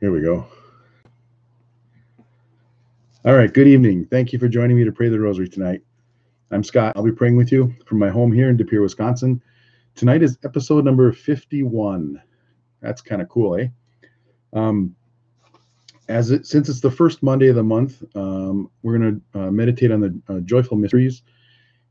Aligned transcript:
Here 0.00 0.10
we 0.10 0.22
go. 0.22 0.46
All 3.26 3.34
right, 3.34 3.52
good 3.52 3.68
evening. 3.68 4.06
Thank 4.06 4.32
you 4.32 4.38
for 4.38 4.48
joining 4.48 4.78
me 4.78 4.84
to 4.84 4.92
pray 4.92 5.10
the 5.10 5.20
rosary 5.20 5.46
tonight. 5.46 5.82
I'm 6.50 6.64
Scott. 6.64 6.94
I'll 6.96 7.02
be 7.02 7.12
praying 7.12 7.36
with 7.36 7.52
you 7.52 7.74
from 7.84 7.98
my 7.98 8.08
home 8.08 8.32
here 8.32 8.48
in 8.48 8.56
De 8.56 8.64
Pere, 8.64 8.80
Wisconsin. 8.80 9.42
Tonight 9.96 10.22
is 10.22 10.38
episode 10.42 10.86
number 10.86 11.12
51. 11.12 12.18
That's 12.80 13.02
kind 13.02 13.20
of 13.20 13.28
cool, 13.28 13.56
eh? 13.56 13.66
Um, 14.54 14.96
as 16.08 16.30
it, 16.30 16.46
since 16.46 16.70
it's 16.70 16.80
the 16.80 16.90
first 16.90 17.22
Monday 17.22 17.48
of 17.48 17.56
the 17.56 17.62
month, 17.62 18.02
um, 18.16 18.70
we're 18.82 18.96
going 18.96 19.22
to 19.34 19.38
uh, 19.38 19.50
meditate 19.50 19.92
on 19.92 20.00
the 20.00 20.22
uh, 20.30 20.40
joyful 20.40 20.78
mysteries. 20.78 21.20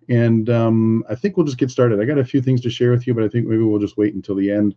And 0.10 0.50
um, 0.50 1.04
I 1.08 1.14
think 1.14 1.38
we'll 1.38 1.46
just 1.46 1.60
get 1.60 1.70
started. 1.70 2.02
I 2.02 2.06
got 2.06 2.18
a 2.18 2.26
few 2.26 2.42
things 2.42 2.62
to 2.62 2.72
share 2.72 2.90
with 2.90 3.06
you, 3.06 3.14
but 3.14 3.24
I 3.24 3.28
think 3.28 3.46
maybe 3.46 3.62
we'll 3.62 3.80
just 3.80 3.98
wait 3.98 4.16
until 4.16 4.34
the 4.34 4.50
end 4.50 4.74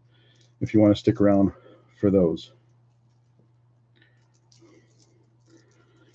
if 0.60 0.74
you 0.74 0.80
want 0.80 0.94
to 0.94 1.00
stick 1.00 1.18
around 1.18 1.50
for 1.98 2.10
those. 2.10 2.52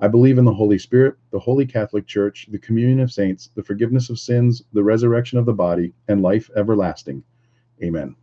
I 0.00 0.06
believe 0.06 0.38
in 0.38 0.44
the 0.44 0.54
Holy 0.54 0.78
Spirit, 0.78 1.16
the 1.32 1.40
Holy 1.40 1.66
Catholic 1.66 2.06
Church, 2.06 2.46
the 2.50 2.58
communion 2.58 3.00
of 3.00 3.10
saints, 3.10 3.50
the 3.56 3.64
forgiveness 3.64 4.10
of 4.10 4.18
sins, 4.18 4.62
the 4.72 4.82
resurrection 4.82 5.38
of 5.38 5.46
the 5.46 5.52
body, 5.52 5.92
and 6.06 6.22
life 6.22 6.50
everlasting. 6.56 7.24
Amen. 7.82 8.14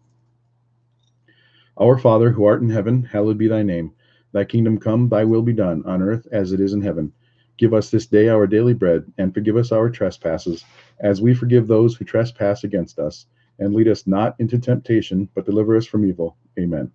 Our 1.77 1.97
Father, 1.97 2.31
who 2.31 2.45
art 2.45 2.61
in 2.61 2.69
heaven, 2.69 3.03
hallowed 3.03 3.37
be 3.37 3.49
thy 3.49 3.61
name. 3.63 3.91
Thy 4.31 4.45
kingdom 4.45 4.77
come, 4.77 5.09
thy 5.09 5.25
will 5.25 5.41
be 5.41 5.51
done, 5.51 5.83
on 5.85 6.01
earth 6.01 6.27
as 6.31 6.53
it 6.53 6.61
is 6.61 6.71
in 6.71 6.81
heaven. 6.81 7.11
Give 7.57 7.73
us 7.73 7.89
this 7.89 8.05
day 8.05 8.29
our 8.29 8.47
daily 8.47 8.73
bread, 8.73 9.11
and 9.17 9.33
forgive 9.33 9.57
us 9.57 9.73
our 9.73 9.89
trespasses, 9.89 10.63
as 11.01 11.21
we 11.21 11.33
forgive 11.33 11.67
those 11.67 11.95
who 11.95 12.05
trespass 12.05 12.63
against 12.63 12.99
us. 12.99 13.25
And 13.59 13.73
lead 13.73 13.87
us 13.87 14.07
not 14.07 14.35
into 14.39 14.59
temptation, 14.59 15.29
but 15.35 15.45
deliver 15.45 15.75
us 15.75 15.85
from 15.85 16.05
evil. 16.05 16.37
Amen. 16.59 16.91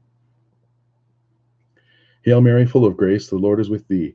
Hail 2.23 2.43
Mary, 2.43 2.67
full 2.67 2.85
of 2.85 2.99
grace, 2.99 3.29
the 3.29 3.37
Lord 3.37 3.61
is 3.61 3.71
with 3.71 3.89
thee. 3.89 4.15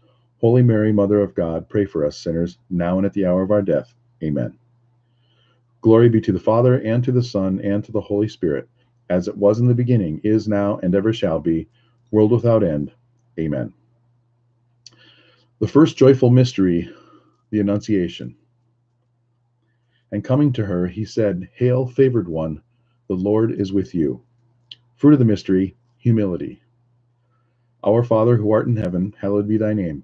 Holy 0.41 0.63
Mary, 0.63 0.93
Mother 0.93 1.21
of 1.21 1.35
God, 1.35 1.69
pray 1.69 1.85
for 1.85 2.05
us 2.05 2.17
sinners, 2.17 2.59
now 2.69 2.97
and 2.97 3.07
at 3.07 3.13
the 3.13 3.25
hour 3.25 3.43
of 3.43 3.51
our 3.51 3.63
death. 3.63 3.93
Amen. 4.23 4.57
Glory 5.81 6.09
be 6.09 6.21
to 6.21 6.33
the 6.33 6.39
Father, 6.39 6.79
and 6.79 7.03
to 7.03 7.11
the 7.13 7.23
Son, 7.23 7.61
and 7.63 7.83
to 7.85 7.91
the 7.93 8.01
Holy 8.01 8.27
Spirit, 8.29 8.69
as 9.09 9.27
it 9.27 9.37
was 9.37 9.59
in 9.59 9.67
the 9.67 9.75
beginning, 9.75 10.21
is 10.23 10.47
now, 10.47 10.79
and 10.83 10.95
ever 10.95 11.13
shall 11.13 11.39
be, 11.39 11.67
world 12.11 12.31
without 12.31 12.63
end. 12.63 12.91
Amen. 13.39 13.73
The 15.59 15.67
first 15.67 15.97
joyful 15.97 16.29
mystery, 16.31 16.89
the 17.51 17.61
Annunciation. 17.61 18.35
And 20.11 20.23
coming 20.23 20.53
to 20.53 20.65
her, 20.65 20.87
he 20.87 21.05
said, 21.05 21.49
Hail, 21.55 21.87
favored 21.87 22.27
one, 22.29 22.63
the 23.09 23.15
Lord 23.15 23.51
is 23.51 23.73
with 23.73 23.95
you. 23.95 24.21
Fruit 24.97 25.13
of 25.13 25.19
the 25.19 25.25
mystery, 25.25 25.75
humility. 25.97 26.61
Our 27.85 28.03
Father, 28.03 28.37
who 28.37 28.51
art 28.51 28.67
in 28.67 28.77
heaven, 28.77 29.15
hallowed 29.19 29.47
be 29.47 29.57
thy 29.57 29.73
name. 29.73 30.03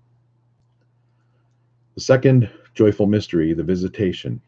The 1.95 2.01
second 2.01 2.49
joyful 2.73 3.05
mystery, 3.05 3.53
the 3.53 3.63
Visitation. 3.63 4.39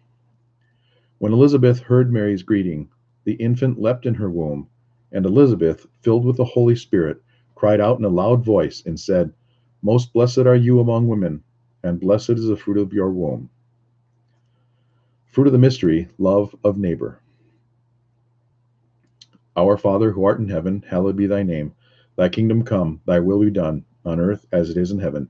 When 1.17 1.33
Elizabeth 1.33 1.79
heard 1.79 2.11
Mary's 2.11 2.41
greeting, 2.41 2.89
the 3.25 3.33
infant 3.33 3.81
leapt 3.81 4.05
in 4.05 4.13
her 4.13 4.29
womb, 4.29 4.69
and 5.11 5.25
Elizabeth, 5.25 5.85
filled 5.99 6.23
with 6.23 6.37
the 6.37 6.45
Holy 6.45 6.77
Spirit, 6.77 7.21
cried 7.53 7.81
out 7.81 7.99
in 7.99 8.05
a 8.05 8.09
loud 8.09 8.45
voice 8.45 8.81
and 8.85 8.97
said, 8.97 9.33
Most 9.81 10.13
blessed 10.13 10.39
are 10.39 10.55
you 10.55 10.79
among 10.79 11.09
women, 11.09 11.43
and 11.83 11.99
blessed 11.99 12.29
is 12.31 12.47
the 12.47 12.55
fruit 12.55 12.77
of 12.77 12.93
your 12.93 13.11
womb. 13.11 13.49
Fruit 15.25 15.47
of 15.47 15.53
the 15.53 15.59
mystery, 15.59 16.07
love 16.17 16.55
of 16.63 16.77
neighbor. 16.77 17.19
Our 19.57 19.75
Father 19.75 20.11
who 20.11 20.23
art 20.23 20.39
in 20.39 20.47
heaven, 20.47 20.85
hallowed 20.87 21.17
be 21.17 21.27
thy 21.27 21.43
name. 21.43 21.75
Thy 22.15 22.29
kingdom 22.29 22.63
come, 22.63 23.01
thy 23.05 23.19
will 23.19 23.41
be 23.41 23.51
done, 23.51 23.83
on 24.05 24.21
earth 24.21 24.45
as 24.53 24.69
it 24.69 24.77
is 24.77 24.91
in 24.91 24.99
heaven. 24.99 25.29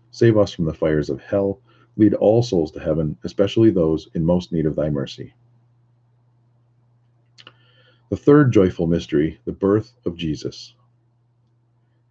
save 0.11 0.37
us 0.37 0.51
from 0.51 0.65
the 0.65 0.73
fires 0.73 1.09
of 1.09 1.21
hell, 1.21 1.59
lead 1.97 2.13
all 2.13 2.43
souls 2.43 2.71
to 2.71 2.79
heaven, 2.79 3.17
especially 3.23 3.71
those 3.71 4.09
in 4.13 4.23
most 4.23 4.51
need 4.51 4.65
of 4.65 4.75
thy 4.75 4.89
mercy. 4.89 5.33
The 8.09 8.17
third 8.17 8.51
joyful 8.51 8.87
mystery, 8.87 9.39
the 9.45 9.53
birth 9.53 9.93
of 10.05 10.17
Jesus. 10.17 10.75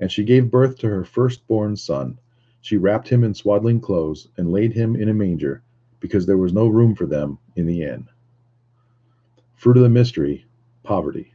And 0.00 0.10
she 0.10 0.24
gave 0.24 0.50
birth 0.50 0.78
to 0.78 0.88
her 0.88 1.04
firstborn 1.04 1.76
son. 1.76 2.18
She 2.62 2.78
wrapped 2.78 3.08
him 3.08 3.22
in 3.22 3.34
swaddling 3.34 3.80
clothes 3.80 4.28
and 4.36 4.50
laid 4.50 4.72
him 4.72 4.96
in 4.96 5.10
a 5.10 5.14
manger, 5.14 5.62
because 6.00 6.24
there 6.24 6.38
was 6.38 6.54
no 6.54 6.68
room 6.68 6.94
for 6.94 7.06
them 7.06 7.38
in 7.56 7.66
the 7.66 7.82
inn. 7.82 8.08
Fruit 9.56 9.76
of 9.76 9.82
the 9.82 9.90
mystery, 9.90 10.46
poverty. 10.82 11.34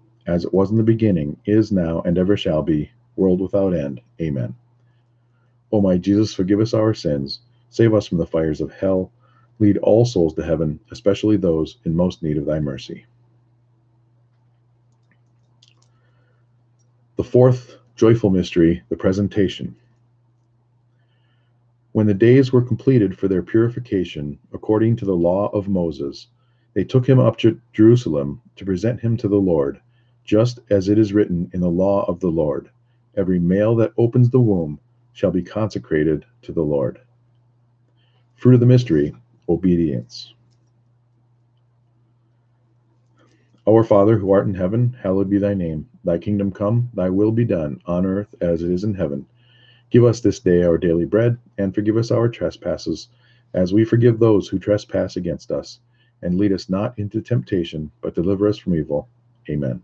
as 0.27 0.45
it 0.45 0.53
was 0.53 0.71
in 0.71 0.77
the 0.77 0.83
beginning, 0.83 1.37
is 1.45 1.71
now, 1.71 2.01
and 2.01 2.17
ever 2.17 2.37
shall 2.37 2.61
be, 2.61 2.91
world 3.15 3.41
without 3.41 3.73
end. 3.73 4.01
Amen. 4.21 4.55
O 5.71 5.81
my 5.81 5.97
Jesus, 5.97 6.33
forgive 6.33 6.59
us 6.59 6.73
our 6.73 6.93
sins, 6.93 7.39
save 7.69 7.93
us 7.93 8.07
from 8.07 8.17
the 8.17 8.25
fires 8.25 8.61
of 8.61 8.71
hell, 8.71 9.11
lead 9.59 9.77
all 9.77 10.05
souls 10.05 10.33
to 10.33 10.43
heaven, 10.43 10.79
especially 10.91 11.37
those 11.37 11.77
in 11.85 11.95
most 11.95 12.23
need 12.23 12.37
of 12.37 12.45
thy 12.45 12.59
mercy. 12.59 13.05
The 17.15 17.23
fourth 17.23 17.77
Joyful 18.01 18.31
mystery, 18.31 18.81
the 18.89 18.97
presentation. 18.97 19.75
When 21.91 22.07
the 22.07 22.15
days 22.15 22.51
were 22.51 22.63
completed 22.63 23.15
for 23.15 23.27
their 23.27 23.43
purification, 23.43 24.39
according 24.53 24.95
to 24.95 25.05
the 25.05 25.15
law 25.15 25.49
of 25.49 25.67
Moses, 25.67 26.25
they 26.73 26.83
took 26.83 27.07
him 27.07 27.19
up 27.19 27.37
to 27.37 27.61
Jerusalem 27.73 28.41
to 28.55 28.65
present 28.65 28.99
him 28.99 29.17
to 29.17 29.27
the 29.27 29.35
Lord, 29.35 29.79
just 30.23 30.59
as 30.69 30.89
it 30.89 30.97
is 30.97 31.13
written 31.13 31.49
in 31.53 31.61
the 31.61 31.69
law 31.69 32.03
of 32.05 32.19
the 32.19 32.29
Lord 32.29 32.69
Every 33.15 33.39
male 33.39 33.75
that 33.75 33.93
opens 33.97 34.29
the 34.29 34.39
womb 34.39 34.79
shall 35.13 35.31
be 35.31 35.43
consecrated 35.43 36.25
to 36.43 36.53
the 36.53 36.61
Lord. 36.61 37.01
Fruit 38.35 38.53
of 38.53 38.61
the 38.61 38.65
mystery, 38.65 39.13
obedience. 39.49 40.33
Our 43.67 43.83
Father, 43.83 44.17
who 44.17 44.31
art 44.31 44.47
in 44.47 44.53
heaven, 44.53 44.95
hallowed 45.01 45.29
be 45.29 45.37
thy 45.37 45.53
name. 45.53 45.87
Thy 46.03 46.17
kingdom 46.17 46.51
come, 46.51 46.89
thy 46.93 47.09
will 47.09 47.31
be 47.31 47.45
done, 47.45 47.81
on 47.85 48.05
earth 48.05 48.33
as 48.41 48.63
it 48.63 48.71
is 48.71 48.83
in 48.85 48.93
heaven. 48.93 49.25
Give 49.89 50.05
us 50.05 50.21
this 50.21 50.39
day 50.39 50.63
our 50.63 50.77
daily 50.77 51.05
bread, 51.05 51.37
and 51.57 51.75
forgive 51.75 51.97
us 51.97 52.11
our 52.11 52.29
trespasses, 52.29 53.09
as 53.53 53.73
we 53.73 53.83
forgive 53.83 54.19
those 54.19 54.47
who 54.47 54.57
trespass 54.57 55.17
against 55.17 55.51
us. 55.51 55.79
And 56.21 56.37
lead 56.37 56.53
us 56.53 56.69
not 56.69 56.97
into 56.97 57.21
temptation, 57.21 57.91
but 57.99 58.15
deliver 58.15 58.47
us 58.47 58.57
from 58.57 58.73
evil. 58.73 59.09
Amen. 59.49 59.83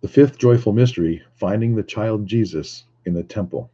The 0.00 0.08
fifth 0.08 0.38
joyful 0.38 0.72
mystery, 0.72 1.22
finding 1.34 1.74
the 1.74 1.82
child 1.82 2.24
Jesus 2.24 2.84
in 3.04 3.14
the 3.14 3.24
temple. 3.24 3.68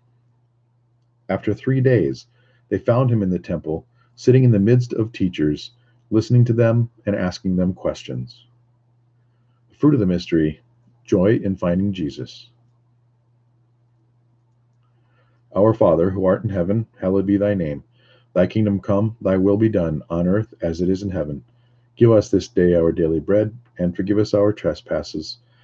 After 1.28 1.52
three 1.52 1.82
days, 1.82 2.26
they 2.70 2.78
found 2.78 3.10
him 3.10 3.22
in 3.22 3.28
the 3.28 3.38
temple, 3.38 3.86
sitting 4.16 4.42
in 4.42 4.50
the 4.50 4.58
midst 4.58 4.94
of 4.94 5.12
teachers, 5.12 5.72
listening 6.10 6.46
to 6.46 6.54
them 6.54 6.88
and 7.04 7.14
asking 7.14 7.56
them 7.56 7.74
questions. 7.74 8.46
Fruit 9.72 9.92
of 9.92 10.00
the 10.00 10.06
mystery 10.06 10.60
joy 11.04 11.36
in 11.36 11.56
finding 11.56 11.92
Jesus. 11.92 12.48
Our 15.54 15.74
Father, 15.74 16.08
who 16.08 16.24
art 16.24 16.42
in 16.42 16.50
heaven, 16.50 16.86
hallowed 16.98 17.26
be 17.26 17.36
thy 17.36 17.52
name. 17.52 17.84
Thy 18.32 18.46
kingdom 18.46 18.80
come, 18.80 19.16
thy 19.20 19.36
will 19.36 19.58
be 19.58 19.68
done, 19.68 20.02
on 20.08 20.26
earth 20.26 20.54
as 20.62 20.80
it 20.80 20.88
is 20.88 21.02
in 21.02 21.10
heaven. 21.10 21.44
Give 21.96 22.10
us 22.10 22.30
this 22.30 22.48
day 22.48 22.74
our 22.74 22.92
daily 22.92 23.20
bread, 23.20 23.54
and 23.78 23.94
forgive 23.94 24.18
us 24.18 24.32
our 24.32 24.52
trespasses, 24.52 25.38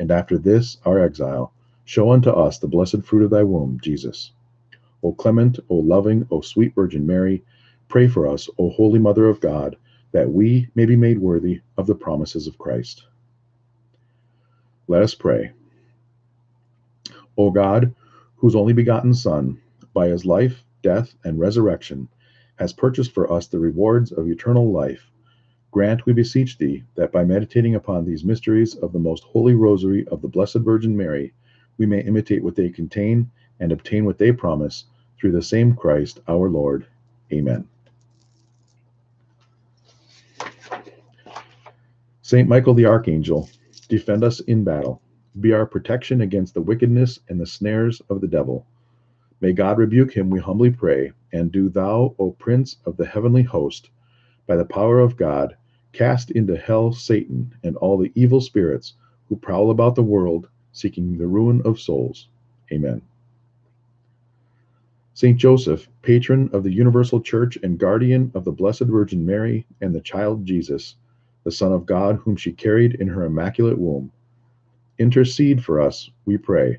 and 0.00 0.10
after 0.10 0.38
this 0.38 0.78
our 0.86 0.98
exile, 0.98 1.52
show 1.84 2.10
unto 2.10 2.30
us 2.30 2.58
the 2.58 2.66
blessed 2.66 3.02
fruit 3.02 3.22
of 3.22 3.30
thy 3.30 3.42
womb, 3.42 3.78
Jesus. 3.82 4.32
O 5.02 5.12
clement, 5.12 5.60
O 5.68 5.74
loving, 5.76 6.26
O 6.30 6.40
sweet 6.40 6.74
Virgin 6.74 7.06
Mary, 7.06 7.44
pray 7.86 8.08
for 8.08 8.26
us, 8.26 8.48
O 8.58 8.70
Holy 8.70 8.98
Mother 8.98 9.28
of 9.28 9.40
God, 9.40 9.76
that 10.12 10.32
we 10.32 10.68
may 10.74 10.86
be 10.86 10.96
made 10.96 11.18
worthy 11.18 11.60
of 11.76 11.86
the 11.86 11.94
promises 11.94 12.46
of 12.46 12.56
Christ. 12.56 13.04
Let 14.88 15.02
us 15.02 15.14
pray. 15.14 15.52
O 17.36 17.50
God, 17.50 17.94
whose 18.36 18.56
only 18.56 18.72
begotten 18.72 19.12
Son, 19.12 19.60
by 19.92 20.08
his 20.08 20.24
life, 20.24 20.64
death, 20.82 21.14
and 21.24 21.38
resurrection, 21.38 22.08
has 22.56 22.72
purchased 22.72 23.12
for 23.12 23.30
us 23.30 23.48
the 23.48 23.58
rewards 23.58 24.12
of 24.12 24.28
eternal 24.28 24.72
life, 24.72 25.09
grant, 25.70 26.04
we 26.06 26.12
beseech 26.12 26.58
thee, 26.58 26.82
that 26.96 27.12
by 27.12 27.24
meditating 27.24 27.74
upon 27.74 28.04
these 28.04 28.24
mysteries 28.24 28.74
of 28.76 28.92
the 28.92 28.98
most 28.98 29.24
holy 29.24 29.54
rosary 29.54 30.06
of 30.08 30.22
the 30.22 30.28
Blessed 30.28 30.58
Virgin 30.58 30.96
Mary, 30.96 31.32
we 31.78 31.86
may 31.86 32.00
imitate 32.00 32.42
what 32.42 32.56
they 32.56 32.68
contain 32.68 33.30
and 33.60 33.72
obtain 33.72 34.04
what 34.04 34.18
they 34.18 34.32
promise 34.32 34.84
through 35.18 35.32
the 35.32 35.42
same 35.42 35.74
Christ 35.74 36.20
our 36.28 36.48
Lord. 36.48 36.86
Amen. 37.32 37.68
Saint 42.22 42.48
Michael 42.48 42.74
the 42.74 42.86
Archangel, 42.86 43.48
Defend 43.90 44.22
us 44.22 44.38
in 44.38 44.62
battle. 44.62 45.02
Be 45.40 45.52
our 45.52 45.66
protection 45.66 46.20
against 46.20 46.54
the 46.54 46.60
wickedness 46.62 47.18
and 47.28 47.40
the 47.40 47.46
snares 47.46 48.00
of 48.08 48.20
the 48.20 48.28
devil. 48.28 48.68
May 49.40 49.52
God 49.52 49.78
rebuke 49.78 50.12
him, 50.12 50.30
we 50.30 50.38
humbly 50.38 50.70
pray, 50.70 51.10
and 51.32 51.50
do 51.50 51.68
thou, 51.68 52.14
O 52.20 52.30
Prince 52.30 52.76
of 52.86 52.96
the 52.96 53.06
heavenly 53.06 53.42
host, 53.42 53.90
by 54.46 54.54
the 54.54 54.64
power 54.64 55.00
of 55.00 55.16
God, 55.16 55.56
cast 55.92 56.30
into 56.30 56.56
hell 56.56 56.92
Satan 56.92 57.54
and 57.64 57.76
all 57.76 57.98
the 57.98 58.12
evil 58.14 58.40
spirits 58.40 58.94
who 59.28 59.36
prowl 59.36 59.70
about 59.70 59.94
the 59.94 60.02
world 60.02 60.48
seeking 60.72 61.18
the 61.18 61.26
ruin 61.26 61.62
of 61.64 61.80
souls. 61.80 62.28
Amen. 62.72 63.02
Saint 65.14 65.36
Joseph, 65.36 65.88
patron 66.02 66.48
of 66.52 66.62
the 66.62 66.72
universal 66.72 67.20
church 67.20 67.58
and 67.62 67.78
guardian 67.78 68.30
of 68.34 68.44
the 68.44 68.52
Blessed 68.52 68.82
Virgin 68.84 69.26
Mary 69.26 69.66
and 69.80 69.94
the 69.94 70.00
child 70.00 70.46
Jesus, 70.46 70.96
the 71.44 71.50
Son 71.50 71.72
of 71.72 71.84
God, 71.84 72.16
whom 72.16 72.36
she 72.36 72.52
carried 72.52 72.94
in 72.94 73.08
her 73.08 73.24
immaculate 73.24 73.78
womb. 73.78 74.10
Intercede 74.98 75.62
for 75.62 75.80
us, 75.80 76.10
we 76.24 76.38
pray, 76.38 76.78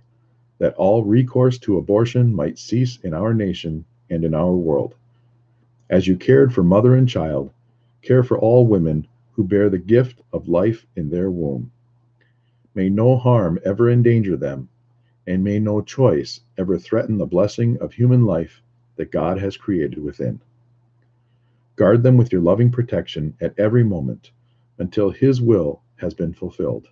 that 0.59 0.73
all 0.75 1.03
recourse 1.03 1.57
to 1.59 1.77
abortion 1.77 2.33
might 2.33 2.57
cease 2.57 2.99
in 3.03 3.13
our 3.13 3.33
nation 3.33 3.83
and 4.09 4.23
in 4.23 4.33
our 4.33 4.53
world. 4.53 4.95
As 5.89 6.07
you 6.07 6.15
cared 6.15 6.53
for 6.53 6.63
mother 6.63 6.95
and 6.95 7.07
child, 7.07 7.51
care 8.01 8.23
for 8.23 8.37
all 8.37 8.65
women 8.65 9.07
who 9.33 9.43
bear 9.43 9.69
the 9.69 9.77
gift 9.77 10.21
of 10.33 10.47
life 10.47 10.85
in 10.95 11.09
their 11.09 11.31
womb. 11.31 11.71
May 12.73 12.89
no 12.89 13.17
harm 13.17 13.59
ever 13.65 13.89
endanger 13.89 14.37
them, 14.37 14.69
and 15.27 15.43
may 15.43 15.59
no 15.59 15.81
choice 15.81 16.41
ever 16.57 16.77
threaten 16.77 17.17
the 17.17 17.25
blessing 17.25 17.77
of 17.79 17.93
human 17.93 18.25
life 18.25 18.61
that 18.95 19.11
God 19.11 19.39
has 19.39 19.57
created 19.57 20.01
within. 20.03 20.41
Guard 21.75 22.03
them 22.03 22.17
with 22.17 22.31
your 22.31 22.41
loving 22.41 22.71
protection 22.71 23.35
at 23.41 23.57
every 23.57 23.83
moment 23.83 24.31
until 24.77 25.09
his 25.09 25.41
will 25.41 25.81
has 25.97 26.13
been 26.13 26.33
fulfilled. 26.33 26.87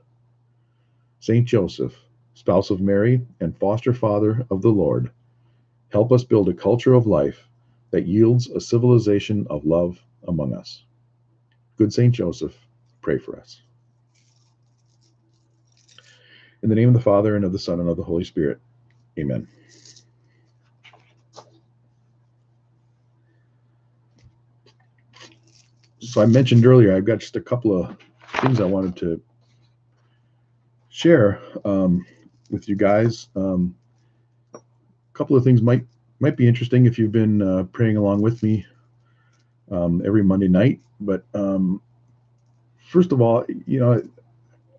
Saint 1.20 1.48
Joseph, 1.48 1.96
spouse 2.34 2.70
of 2.70 2.80
Mary 2.80 3.26
and 3.40 3.58
foster 3.58 3.94
father 3.94 4.46
of 4.50 4.62
the 4.62 4.70
Lord, 4.70 5.12
help 5.90 6.12
us 6.12 6.24
build 6.24 6.50
a 6.50 6.54
culture 6.54 6.94
of 6.94 7.08
life 7.08 7.48
that 7.92 8.08
yields 8.08 8.50
a 8.50 8.62
civilization 8.62 9.46
of 9.50 9.66
love 9.66 10.00
among 10.28 10.54
us. 10.54 10.84
Good 11.80 11.92
Saint 11.92 12.14
Joseph, 12.14 12.56
pray 13.02 13.18
for 13.18 13.40
us. 13.40 13.62
In 16.62 16.70
the 16.70 16.76
name 16.76 16.90
of 16.90 16.94
the 16.94 17.02
Father, 17.02 17.36
and 17.36 17.44
of 17.44 17.54
the 17.54 17.58
Son, 17.58 17.80
and 17.80 17.90
of 17.90 17.98
the 17.98 18.04
Holy 18.04 18.24
Spirit. 18.24 18.60
Amen. 19.18 19.48
so 26.00 26.22
I 26.22 26.26
mentioned 26.26 26.66
earlier, 26.66 26.96
I've 26.96 27.06
got 27.06 27.20
just 27.20 27.36
a 27.36 27.42
couple 27.42 27.82
of 27.82 27.96
things 28.42 28.60
I 28.60 28.66
wanted 28.66 28.96
to 28.98 29.22
share. 30.90 31.40
Um, 31.66 32.06
with 32.50 32.68
you 32.68 32.76
guys. 32.76 33.28
Um, 33.36 33.76
a 34.54 34.60
couple 35.14 35.36
of 35.36 35.44
things 35.44 35.62
might 35.62 35.86
might 36.20 36.36
be 36.36 36.48
interesting 36.48 36.86
if 36.86 37.00
you've 37.00 37.12
been 37.12 37.42
uh, 37.42 37.64
praying 37.72 37.98
along 37.98 38.22
with 38.22 38.44
me 38.44 38.66
um, 39.72 40.02
every 40.06 40.24
Monday 40.24 40.48
night. 40.48 40.80
But 41.00 41.24
um, 41.34 41.82
first 42.88 43.12
of 43.12 43.22
all, 43.22 43.46
you 43.66 43.80
know, 43.80 44.02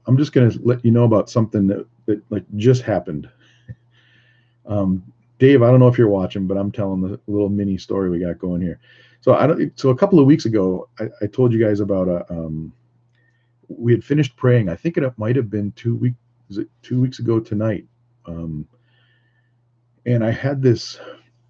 I'm 0.07 0.17
just 0.17 0.33
going 0.33 0.51
to 0.51 0.61
let 0.63 0.85
you 0.85 0.91
know 0.91 1.05
about 1.05 1.31
something 1.31 1.67
that, 1.69 1.87
that 2.07 2.23
like 2.31 2.45
just 2.57 2.83
happened. 2.83 3.29
Um, 4.67 5.03
Dave, 5.41 5.63
I 5.63 5.71
don't 5.71 5.81
know 5.81 5.89
if 5.89 5.99
you're 5.99 6.07
watching, 6.07 6.47
but 6.47 6.57
I'm 6.57 6.71
telling 6.71 7.01
the 7.01 7.19
little 7.27 7.49
mini 7.49 7.77
story 7.77 8.09
we 8.09 8.21
got 8.21 8.39
going 8.39 8.61
here. 8.61 8.79
So 9.21 9.35
I 9.35 9.47
don't. 9.47 9.73
So 9.79 9.89
a 9.89 9.97
couple 9.97 10.21
of 10.21 10.27
weeks 10.27 10.45
ago, 10.45 10.89
I, 11.01 11.09
I 11.23 11.27
told 11.27 11.53
you 11.53 11.65
guys 11.65 11.81
about 11.81 12.09
a. 12.09 12.31
Um, 12.31 12.73
we 13.69 13.91
had 13.93 14.05
finished 14.05 14.37
praying. 14.37 14.69
I 14.69 14.77
think 14.77 14.97
it 14.97 15.19
might 15.19 15.35
have 15.35 15.51
been 15.51 15.73
two 15.73 15.97
weeks. 15.97 16.17
Was 16.49 16.59
it 16.59 16.69
two 16.83 17.01
weeks 17.01 17.21
ago 17.21 17.41
tonight? 17.41 17.87
Um, 18.27 18.69
and 20.07 20.23
I 20.23 20.31
had 20.31 20.63
this. 20.63 21.01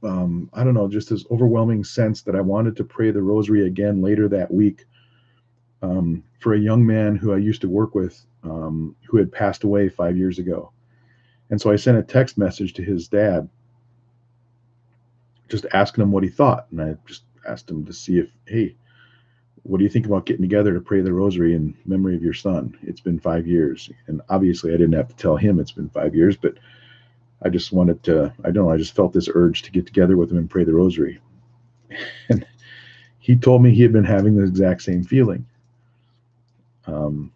Um, 0.02 0.48
I 0.54 0.64
don't 0.64 0.74
know, 0.74 0.88
just 0.88 1.10
this 1.10 1.26
overwhelming 1.30 1.84
sense 1.84 2.22
that 2.22 2.34
I 2.34 2.40
wanted 2.40 2.76
to 2.76 2.84
pray 2.84 3.10
the 3.10 3.22
Rosary 3.22 3.66
again 3.66 4.00
later 4.00 4.28
that 4.28 4.52
week 4.52 4.86
um, 5.82 6.22
for 6.38 6.54
a 6.54 6.58
young 6.58 6.86
man 6.86 7.16
who 7.16 7.32
I 7.32 7.38
used 7.38 7.60
to 7.62 7.68
work 7.68 7.94
with, 7.94 8.24
um, 8.42 8.96
who 9.06 9.18
had 9.18 9.32
passed 9.32 9.64
away 9.64 9.88
five 9.88 10.16
years 10.16 10.38
ago. 10.38 10.72
And 11.50 11.60
so 11.60 11.70
I 11.70 11.76
sent 11.76 11.98
a 11.98 12.02
text 12.02 12.38
message 12.38 12.72
to 12.74 12.82
his 12.82 13.08
dad, 13.08 13.48
just 15.48 15.66
asking 15.72 16.02
him 16.02 16.12
what 16.12 16.22
he 16.22 16.28
thought, 16.30 16.66
and 16.70 16.80
I 16.80 16.96
just 17.06 17.24
asked 17.46 17.70
him 17.70 17.84
to 17.86 17.92
see 17.92 18.18
if, 18.18 18.30
hey, 18.46 18.76
what 19.64 19.78
do 19.78 19.84
you 19.84 19.90
think 19.90 20.06
about 20.06 20.26
getting 20.26 20.42
together 20.42 20.72
to 20.72 20.80
pray 20.80 21.00
the 21.00 21.12
rosary 21.12 21.54
in 21.54 21.76
memory 21.84 22.14
of 22.16 22.22
your 22.22 22.32
son? 22.32 22.78
It's 22.82 23.00
been 23.00 23.18
five 23.18 23.46
years. 23.46 23.90
And 24.06 24.22
obviously, 24.30 24.72
I 24.72 24.76
didn't 24.76 24.94
have 24.94 25.08
to 25.08 25.16
tell 25.16 25.36
him 25.36 25.58
it's 25.58 25.72
been 25.72 25.90
five 25.90 26.14
years, 26.14 26.36
but 26.36 26.54
I 27.42 27.48
just 27.48 27.72
wanted 27.72 28.02
to, 28.04 28.32
I 28.44 28.50
don't 28.50 28.66
know, 28.66 28.70
I 28.70 28.76
just 28.76 28.94
felt 28.94 29.12
this 29.12 29.28
urge 29.32 29.62
to 29.62 29.70
get 29.70 29.86
together 29.86 30.16
with 30.16 30.30
him 30.30 30.38
and 30.38 30.50
pray 30.50 30.64
the 30.64 30.74
rosary. 30.74 31.20
And 32.28 32.46
he 33.18 33.36
told 33.36 33.62
me 33.62 33.74
he 33.74 33.82
had 33.82 33.92
been 33.92 34.04
having 34.04 34.36
the 34.36 34.44
exact 34.44 34.82
same 34.82 35.02
feeling. 35.02 35.46
Um, 36.86 37.32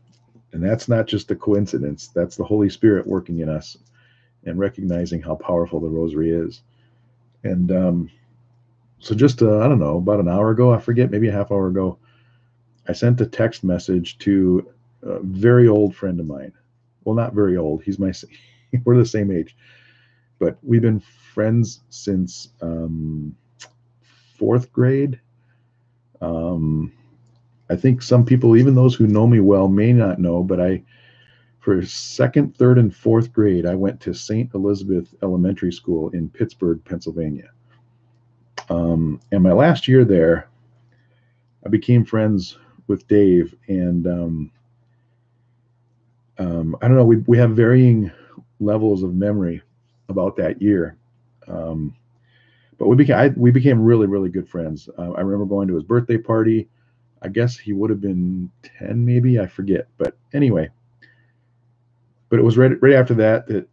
and 0.53 0.63
that's 0.63 0.89
not 0.89 1.07
just 1.07 1.31
a 1.31 1.37
coincidence, 1.37 2.09
that's 2.09 2.37
the 2.37 2.45
Holy 2.45 2.71
Spirit 2.71 3.07
working 3.07 3.41
in 3.41 3.49
us 3.49 3.77
and 4.45 4.59
recognizing 4.59 5.21
how 5.21 5.35
powerful 5.35 5.81
the 5.81 5.89
rosary 5.89 6.31
is. 6.31 6.63
And 7.43 7.73
um, 7.73 8.11
so 8.99 9.15
just 9.15 9.43
uh, 9.43 9.61
I 9.61 9.69
don't 9.69 9.79
know 9.79 9.99
about 9.99 10.21
an 10.21 10.29
hour 10.29 10.51
ago, 10.51 10.73
I 10.73 10.79
forget, 10.79 11.11
maybe 11.11 11.29
a 11.29 11.33
half 11.33 11.51
hour 11.51 11.69
ago, 11.69 11.99
I 12.89 12.93
sent 12.93 13.21
a 13.21 13.27
text 13.27 13.65
message 13.65 14.19
to 14.19 14.67
a 15.03 15.21
very 15.21 15.69
old 15.69 15.95
friend 15.95 16.21
of 16.21 16.27
mine. 16.27 16.53
Well, 17.05 17.15
not 17.15 17.35
very 17.35 17.57
old. 17.57 17.83
He's 17.83 17.99
my 17.99 18.13
we're 18.85 18.97
the 18.97 19.07
same 19.07 19.31
age, 19.31 19.57
but 20.39 20.59
we've 20.63 20.83
been 20.83 21.01
friends 21.01 21.81
since 21.91 22.51
um, 22.61 23.35
fourth 24.37 24.73
grade. 24.73 25.21
Um, 26.21 26.93
I 27.71 27.77
think 27.77 28.03
some 28.03 28.25
people, 28.25 28.57
even 28.57 28.75
those 28.75 28.95
who 28.95 29.07
know 29.07 29.27
me 29.27 29.41
well, 29.41 29.69
may 29.69 29.93
not 29.93 30.19
know, 30.19 30.43
but 30.43 30.61
I, 30.61 30.83
for 31.61 31.85
second, 31.85 32.57
third, 32.57 32.79
and 32.79 32.95
fourth 32.95 33.33
grade, 33.33 33.67
I 33.67 33.75
went 33.75 34.01
to 34.03 34.15
St. 34.15 34.53
Elizabeth 34.55 35.15
Elementary 35.23 35.73
School 35.73 36.11
in 36.11 36.29
Pittsburgh, 36.29 36.81
Pennsylvania. 36.85 37.51
Um, 38.69 39.21
and 39.33 39.43
my 39.43 39.53
last 39.53 39.89
year 39.89 40.05
there, 40.05 40.49
I 41.65 41.69
became 41.69 42.05
friends 42.05 42.59
with 42.87 43.09
Dave, 43.09 43.55
and 43.69 44.07
um, 44.07 44.51
um, 46.39 46.77
I 46.83 46.89
don't 46.89 46.97
know. 46.97 47.05
We 47.05 47.17
we 47.27 47.39
have 47.39 47.53
varying 47.53 48.11
levels 48.61 49.03
of 49.03 49.15
memory 49.15 49.63
about 50.09 50.37
that 50.37 50.61
year, 50.61 50.97
um, 51.49 51.95
but 52.79 52.89
we 52.89 52.97
became 52.97 53.17
I, 53.17 53.29
we 53.29 53.51
became 53.51 53.81
really 53.83 54.07
really 54.07 54.29
good 54.29 54.49
friends. 54.49 54.89
Uh, 54.99 55.13
I 55.13 55.21
remember 55.21 55.47
going 55.47 55.69
to 55.69 55.75
his 55.75 55.85
birthday 55.85 56.19
party. 56.19 56.69
I 57.23 57.29
guess 57.29 57.57
he 57.57 57.73
would 57.73 57.91
have 57.91 58.01
been 58.01 58.51
ten, 58.63 59.05
maybe 59.05 59.41
I 59.41 59.47
forget. 59.47 59.89
But 59.97 60.17
anyway, 60.33 60.69
but 62.29 62.39
it 62.39 62.43
was 62.43 62.57
right 62.57 62.73
right 62.83 62.95
after 62.95 63.15
that 63.15 63.47
that 63.49 63.69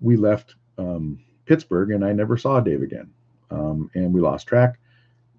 we 0.00 0.16
left 0.16 0.56
um, 0.78 1.20
Pittsburgh, 1.44 1.92
and 1.92 2.04
I 2.04 2.12
never 2.12 2.36
saw 2.36 2.60
Dave 2.60 2.82
again 2.82 3.10
um, 3.50 3.90
and 3.94 4.12
we 4.12 4.20
lost 4.20 4.46
track. 4.46 4.78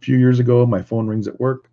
A 0.01 0.05
few 0.05 0.17
years 0.17 0.39
ago, 0.39 0.65
my 0.65 0.81
phone 0.81 1.07
rings 1.07 1.27
at 1.27 1.39
work. 1.39 1.69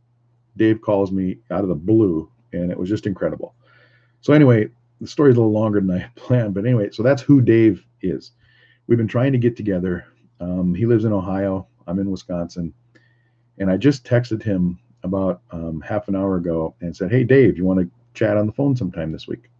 Dave 0.56 0.80
calls 0.80 1.12
me 1.12 1.38
out 1.50 1.62
of 1.62 1.68
the 1.68 1.74
blue, 1.74 2.30
and 2.52 2.70
it 2.70 2.78
was 2.78 2.88
just 2.88 3.06
incredible. 3.06 3.54
So 4.20 4.32
anyway, 4.32 4.68
the 5.00 5.06
story's 5.06 5.36
a 5.36 5.40
little 5.40 5.52
longer 5.52 5.80
than 5.80 5.90
I 5.90 5.98
had 5.98 6.14
planned, 6.16 6.54
but 6.54 6.64
anyway, 6.64 6.90
so 6.90 7.02
that's 7.02 7.22
who 7.22 7.40
Dave 7.40 7.84
is. 8.02 8.32
We've 8.86 8.98
been 8.98 9.08
trying 9.08 9.32
to 9.32 9.38
get 9.38 9.56
together. 9.56 10.06
Um, 10.40 10.74
he 10.74 10.86
lives 10.86 11.04
in 11.04 11.12
Ohio. 11.12 11.66
I'm 11.86 11.98
in 11.98 12.10
Wisconsin, 12.10 12.72
and 13.58 13.70
I 13.70 13.76
just 13.76 14.04
texted 14.04 14.42
him 14.42 14.78
about 15.02 15.42
um, 15.50 15.80
half 15.80 16.08
an 16.08 16.16
hour 16.16 16.36
ago 16.36 16.74
and 16.80 16.96
said, 16.96 17.10
"Hey, 17.10 17.24
Dave, 17.24 17.56
you 17.56 17.64
want 17.64 17.80
to 17.80 17.90
chat 18.14 18.36
on 18.36 18.46
the 18.46 18.52
phone 18.52 18.76
sometime 18.76 19.12
this 19.12 19.28
week?" 19.28 19.50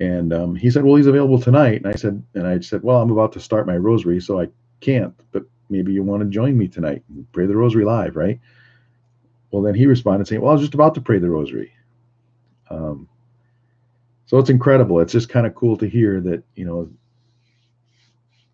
And 0.00 0.32
um, 0.32 0.54
he 0.54 0.70
said, 0.70 0.84
"Well, 0.84 0.96
he's 0.96 1.06
available 1.06 1.40
tonight." 1.40 1.76
And 1.76 1.86
I 1.86 1.94
said, 1.96 2.22
"And 2.34 2.46
I 2.46 2.60
said, 2.60 2.82
well, 2.82 3.00
I'm 3.00 3.10
about 3.10 3.32
to 3.32 3.40
start 3.40 3.66
my 3.66 3.76
rosary, 3.76 4.20
so 4.20 4.40
I 4.40 4.48
can't. 4.80 5.14
But 5.32 5.44
maybe 5.70 5.92
you 5.92 6.02
want 6.02 6.22
to 6.22 6.28
join 6.28 6.56
me 6.56 6.68
tonight 6.68 7.02
and 7.08 7.30
pray 7.32 7.46
the 7.46 7.56
rosary 7.56 7.84
live, 7.84 8.16
right?" 8.16 8.40
Well, 9.50 9.62
then 9.62 9.74
he 9.74 9.86
responded 9.86 10.26
saying, 10.26 10.42
"Well, 10.42 10.50
I 10.50 10.54
was 10.54 10.62
just 10.62 10.74
about 10.74 10.94
to 10.96 11.00
pray 11.00 11.18
the 11.18 11.30
rosary." 11.30 11.72
Um, 12.68 13.08
so 14.26 14.38
it's 14.38 14.50
incredible. 14.50 15.00
It's 15.00 15.12
just 15.12 15.28
kind 15.28 15.46
of 15.46 15.54
cool 15.54 15.76
to 15.78 15.88
hear 15.88 16.20
that 16.20 16.42
you 16.54 16.64
know, 16.64 16.90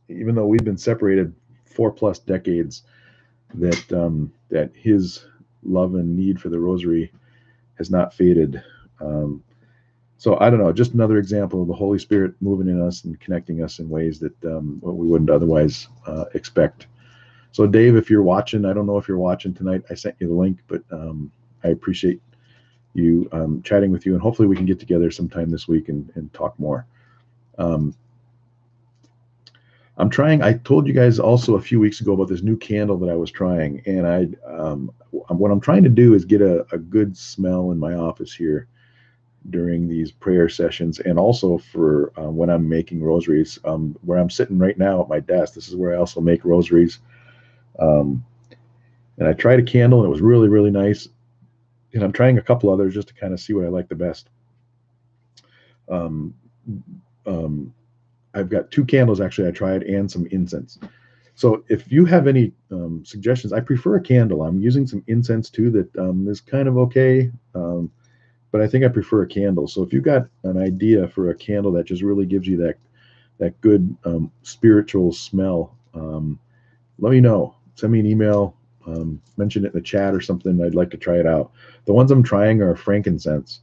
even 0.09 0.35
though 0.35 0.47
we've 0.47 0.65
been 0.65 0.79
separated 0.79 1.35
four 1.65 1.91
plus 1.91 2.19
decades, 2.19 2.83
that 3.55 3.93
um, 3.93 4.33
that 4.51 4.71
his 4.75 5.27
love 5.63 5.95
and 5.95 6.17
need 6.17 6.41
for 6.41 6.49
the 6.49 6.59
rosary 6.59 7.13
has 7.79 7.91
not 7.91 8.15
faded. 8.15 8.63
Um, 9.01 9.43
so 10.19 10.39
I 10.41 10.51
don't 10.51 10.61
know, 10.61 10.73
just 10.73 10.95
another 10.95 11.19
example 11.19 11.63
of 11.63 11.69
the 11.69 11.75
Holy 11.75 11.99
Spirit 11.99 12.35
moving 12.41 12.69
in 12.69 12.81
us 12.81 13.05
and 13.05 13.19
connecting 13.19 13.63
us 13.63 13.81
in 13.81 13.89
ways 13.89 14.21
that 14.21 14.45
um, 14.45 14.79
we 14.83 15.07
wouldn't 15.07 15.31
otherwise 15.31 15.89
uh, 16.07 16.27
expect. 16.35 16.87
So 17.51 17.67
Dave, 17.67 17.97
if 17.97 18.09
you're 18.09 18.23
watching, 18.23 18.65
I 18.65 18.73
don't 18.73 18.87
know 18.87 18.99
if 18.99 19.09
you're 19.09 19.19
watching 19.19 19.53
tonight. 19.53 19.83
I 19.91 19.95
sent 19.95 20.15
you 20.21 20.29
the 20.29 20.35
link, 20.35 20.61
but 20.69 20.83
um, 20.93 21.33
I 21.65 21.69
appreciate 21.69 22.21
you 22.95 23.29
um, 23.33 23.63
chatting 23.63 23.91
with 23.91 24.07
you, 24.07 24.13
and 24.13 24.23
hopefully 24.23 24.49
we 24.49 24.57
can 24.57 24.67
get 24.67 24.81
together 24.81 25.11
sometime 25.11 25.51
this 25.51 25.69
week 25.69 25.89
and, 25.89 26.11
and 26.15 26.33
talk 26.33 26.59
more. 26.59 26.87
Um, 27.59 27.95
I'm 29.99 30.11
trying. 30.11 30.43
I 30.43 30.55
told 30.55 30.87
you 30.87 30.93
guys 30.93 31.19
also 31.19 31.57
a 31.57 31.61
few 31.61 31.79
weeks 31.79 32.01
ago 32.01 32.13
about 32.13 32.29
this 32.29 32.43
new 32.43 32.57
candle 32.57 32.99
that 32.99 33.11
I 33.11 33.15
was 33.15 33.31
trying, 33.31 33.83
and 33.87 34.07
I 34.07 34.29
um, 34.47 34.93
what 35.11 35.51
I'm 35.51 35.61
trying 35.61 35.85
to 35.85 35.91
do 35.91 36.15
is 36.15 36.25
get 36.25 36.41
a, 36.41 36.67
a 36.73 36.79
good 36.79 37.17
smell 37.17 37.71
in 37.71 37.79
my 37.79 37.95
office 37.95 38.33
here 38.33 38.69
during 39.51 39.89
these 39.89 40.13
prayer 40.13 40.49
sessions 40.49 41.01
and 41.01 41.19
also 41.19 41.59
for 41.59 42.13
uh, 42.19 42.31
when 42.31 42.49
I'm 42.49 42.69
making 42.69 43.03
rosaries. 43.03 43.59
Um, 43.65 43.97
where 44.03 44.19
I'm 44.19 44.31
sitting 44.31 44.59
right 44.59 44.79
now 44.79 45.03
at 45.03 45.09
my 45.09 45.21
desk, 45.21 45.55
this 45.55 45.69
is 45.69 45.77
where 45.77 45.95
I 45.95 45.99
also 45.99 46.21
make 46.21 46.45
rosaries. 46.45 47.01
Um, 47.79 48.25
and 49.19 49.29
I 49.29 49.33
tried 49.33 49.59
a 49.59 49.63
candle 49.63 50.01
and 50.01 50.07
it 50.07 50.11
was 50.11 50.21
really, 50.21 50.49
really 50.49 50.71
nice. 50.71 51.09
And 51.95 52.03
I'm 52.03 52.13
trying 52.13 52.39
a 52.39 52.43
couple 52.43 52.71
others 52.71 52.95
just 52.95 53.09
to 53.09 53.15
kind 53.15 53.33
of 53.33 53.41
see 53.41 53.53
what 53.53 53.65
I 53.65 53.69
like 53.69 53.89
the 53.89 53.95
best. 53.95 54.29
Um, 55.89 56.35
um, 57.27 57.75
I've 58.35 58.49
got 58.49 58.71
two 58.71 58.85
candles 58.85 59.21
actually 59.21 59.49
I 59.49 59.51
tried 59.51 59.83
and 59.83 60.11
some 60.11 60.27
incense. 60.31 60.79
So 61.35 61.65
if 61.69 61.91
you 61.91 62.05
have 62.05 62.27
any 62.27 62.53
um, 62.71 63.03
suggestions, 63.05 63.53
I 63.53 63.61
prefer 63.61 63.97
a 63.97 64.01
candle. 64.01 64.43
I'm 64.43 64.61
using 64.61 64.87
some 64.87 65.03
incense 65.07 65.51
too 65.51 65.71
that 65.71 65.97
um, 65.99 66.29
is 66.29 66.41
kind 66.41 66.69
of 66.69 66.77
okay. 66.79 67.31
Um, 67.55 67.91
but 68.51 68.61
I 68.61 68.69
think 68.69 68.85
I 68.85 68.89
prefer 68.89 69.23
a 69.23 69.27
candle. 69.27 69.67
So 69.67 69.83
if 69.83 69.93
you've 69.93 70.05
got 70.05 70.27
an 70.45 70.59
idea 70.59 71.09
for 71.09 71.31
a 71.31 71.35
candle 71.35 71.73
that 71.73 71.87
just 71.87 72.03
really 72.03 72.27
gives 72.27 72.47
you 72.47 72.57
that 72.59 72.77
that 73.39 73.59
good 73.61 73.97
um, 74.05 74.31
spiritual 74.43 75.13
smell, 75.13 75.75
um, 75.95 76.39
let 76.99 77.11
me 77.11 77.21
know. 77.21 77.57
Send 77.75 77.93
me 77.93 78.01
an 78.01 78.07
email, 78.07 78.55
um, 78.87 79.21
mention 79.37 79.65
it 79.65 79.69
in 79.69 79.75
the 79.75 79.81
chat 79.81 80.15
or 80.15 80.21
something. 80.21 80.63
I'd 80.63 80.75
like 80.75 80.91
to 80.91 80.97
try 80.97 81.17
it 81.17 81.27
out. 81.27 81.53
The 81.85 81.93
ones 81.93 82.11
I'm 82.11 82.23
trying 82.23 82.63
are 82.63 82.75
frankincense. 82.77 83.61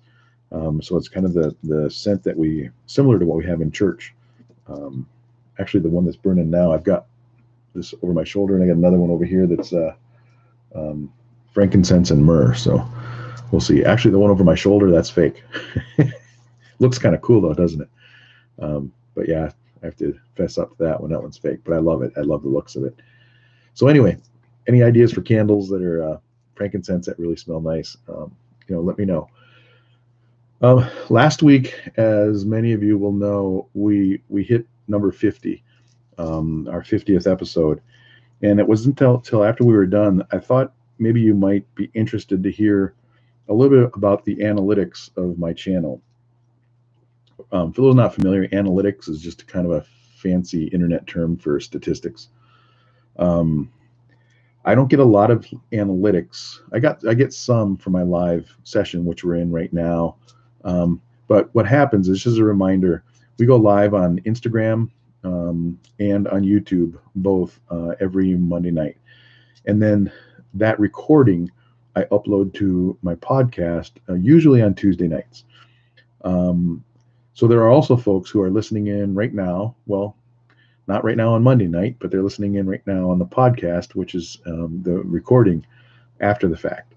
Um, 0.51 0.81
so 0.81 0.97
it's 0.97 1.09
kind 1.09 1.25
of 1.25 1.33
the 1.33 1.55
the 1.63 1.89
scent 1.89 2.23
that 2.23 2.35
we 2.35 2.69
similar 2.87 3.19
to 3.19 3.25
what 3.25 3.37
we 3.37 3.45
have 3.45 3.61
in 3.61 3.71
church. 3.71 4.13
Um, 4.67 5.07
actually, 5.59 5.81
the 5.81 5.89
one 5.89 6.05
that's 6.05 6.17
burning 6.17 6.49
now, 6.49 6.71
I've 6.71 6.83
got 6.83 7.05
this 7.75 7.93
over 8.01 8.13
my 8.13 8.23
shoulder, 8.23 8.55
and 8.55 8.63
I 8.63 8.67
got 8.67 8.77
another 8.77 8.97
one 8.97 9.11
over 9.11 9.25
here 9.25 9.45
that's 9.45 9.73
uh, 9.73 9.93
um, 10.73 11.11
frankincense 11.53 12.11
and 12.11 12.23
myrrh. 12.23 12.53
So 12.53 12.83
we'll 13.51 13.61
see. 13.61 13.83
Actually, 13.83 14.11
the 14.11 14.19
one 14.19 14.31
over 14.31 14.43
my 14.43 14.55
shoulder, 14.55 14.89
that's 14.89 15.09
fake. 15.09 15.43
Looks 16.79 16.97
kind 16.97 17.13
of 17.13 17.21
cool 17.21 17.41
though, 17.41 17.53
doesn't 17.53 17.81
it? 17.81 17.89
Um, 18.59 18.91
but 19.15 19.27
yeah, 19.27 19.51
I 19.83 19.85
have 19.85 19.97
to 19.97 20.17
fess 20.35 20.57
up 20.57 20.77
to 20.77 20.83
that 20.83 20.99
one. 20.99 21.11
That 21.11 21.21
one's 21.21 21.37
fake, 21.37 21.59
but 21.63 21.73
I 21.73 21.79
love 21.79 22.01
it. 22.01 22.13
I 22.17 22.21
love 22.21 22.43
the 22.43 22.49
looks 22.49 22.75
of 22.75 22.85
it. 22.85 22.95
So 23.73 23.87
anyway, 23.87 24.17
any 24.69 24.83
ideas 24.83 25.11
for 25.11 25.21
candles 25.21 25.67
that 25.69 25.81
are 25.81 26.03
uh, 26.03 26.17
frankincense 26.53 27.07
that 27.07 27.17
really 27.17 27.35
smell 27.35 27.59
nice? 27.59 27.97
Um, 28.07 28.35
you 28.67 28.75
know, 28.75 28.81
let 28.81 28.99
me 28.99 29.03
know. 29.03 29.27
Um, 30.61 30.87
last 31.09 31.41
week, 31.41 31.73
as 31.97 32.45
many 32.45 32.73
of 32.73 32.83
you 32.83 32.97
will 32.97 33.11
know, 33.11 33.67
we 33.73 34.21
we 34.29 34.43
hit 34.43 34.67
number 34.87 35.11
50, 35.11 35.63
um, 36.19 36.67
our 36.71 36.81
50th 36.81 37.29
episode, 37.29 37.81
and 38.43 38.59
it 38.59 38.67
wasn't 38.67 38.99
until, 38.99 39.15
until 39.15 39.43
after 39.43 39.63
we 39.63 39.73
were 39.73 39.85
done 39.87 40.23
I 40.31 40.37
thought 40.37 40.73
maybe 40.99 41.19
you 41.19 41.33
might 41.33 41.63
be 41.75 41.89
interested 41.95 42.43
to 42.43 42.51
hear 42.51 42.93
a 43.47 43.53
little 43.53 43.85
bit 43.85 43.91
about 43.95 44.23
the 44.23 44.35
analytics 44.35 45.09
of 45.17 45.39
my 45.39 45.51
channel. 45.51 46.01
Um, 47.51 47.73
for 47.73 47.81
those 47.81 47.95
not 47.95 48.13
familiar, 48.13 48.47
analytics 48.49 49.09
is 49.09 49.19
just 49.21 49.47
kind 49.47 49.65
of 49.65 49.71
a 49.71 49.85
fancy 50.17 50.65
internet 50.65 51.07
term 51.07 51.37
for 51.37 51.59
statistics. 51.59 52.27
Um, 53.17 53.71
I 54.65 54.75
don't 54.75 54.89
get 54.89 54.99
a 54.99 55.05
lot 55.05 55.31
of 55.31 55.45
analytics. 55.71 56.59
I 56.73 56.79
got 56.79 57.05
I 57.07 57.13
get 57.13 57.33
some 57.33 57.77
for 57.77 57.89
my 57.89 58.03
live 58.03 58.55
session, 58.63 59.05
which 59.05 59.23
we're 59.23 59.35
in 59.35 59.51
right 59.51 59.71
now. 59.71 60.15
Um, 60.63 61.01
but 61.27 61.53
what 61.55 61.67
happens 61.67 62.09
is 62.09 62.23
just 62.23 62.39
a 62.39 62.43
reminder: 62.43 63.03
we 63.37 63.45
go 63.45 63.55
live 63.55 63.93
on 63.93 64.19
Instagram 64.21 64.89
um, 65.23 65.79
and 65.99 66.27
on 66.27 66.43
YouTube 66.43 66.99
both 67.15 67.59
uh, 67.69 67.93
every 67.99 68.35
Monday 68.35 68.71
night, 68.71 68.97
and 69.65 69.81
then 69.81 70.11
that 70.53 70.79
recording 70.79 71.49
I 71.95 72.03
upload 72.05 72.53
to 72.55 72.97
my 73.01 73.15
podcast 73.15 73.91
uh, 74.09 74.13
usually 74.13 74.61
on 74.61 74.73
Tuesday 74.73 75.07
nights. 75.07 75.45
Um, 76.23 76.83
so 77.33 77.47
there 77.47 77.61
are 77.61 77.69
also 77.69 77.95
folks 77.95 78.29
who 78.29 78.41
are 78.41 78.49
listening 78.49 78.87
in 78.87 79.15
right 79.15 79.33
now. 79.33 79.75
Well, 79.87 80.15
not 80.89 81.05
right 81.05 81.15
now 81.15 81.33
on 81.35 81.43
Monday 81.43 81.67
night, 81.67 81.95
but 81.99 82.09
they're 82.11 82.23
listening 82.23 82.55
in 82.55 82.67
right 82.67 82.85
now 82.87 83.11
on 83.11 83.19
the 83.19 83.25
podcast, 83.25 83.95
which 83.95 84.15
is 84.15 84.39
um, 84.47 84.81
the 84.83 84.93
recording 84.93 85.65
after 86.19 86.47
the 86.49 86.57
fact. 86.57 86.95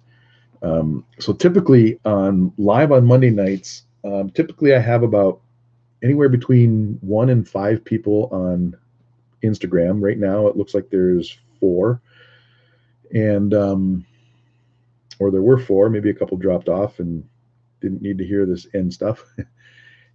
Um, 0.63 1.05
so 1.19 1.33
typically 1.35 2.01
on 2.05 2.53
live 2.57 2.91
on 2.91 3.05
Monday 3.05 3.31
nights, 3.31 3.83
um, 4.03 4.31
typically 4.31 4.75
I 4.75 4.79
have 4.79 5.03
about 5.03 5.41
anywhere 6.03 6.31
between 6.31 6.99
one 7.03 7.29
and 7.29 7.47
five 7.47 7.85
people 7.85 8.29
on 8.33 8.75
Instagram. 9.45 10.03
Right 10.03 10.19
now, 10.19 10.47
it 10.47 10.57
looks 10.57 10.75
like 10.75 10.89
there's 10.89 11.37
four, 11.61 12.01
and 13.15 13.53
um, 13.53 14.07
or 15.19 15.31
there 15.31 15.43
were 15.43 15.59
four. 15.59 15.91
Maybe 15.91 16.09
a 16.09 16.15
couple 16.15 16.39
dropped 16.39 16.71
off 16.71 16.99
and 16.99 17.29
didn't 17.83 18.01
need 18.01 18.19
to 18.19 18.27
hear 18.27 18.47
this 18.47 18.67
end 18.75 18.95
stuff. 18.95 19.23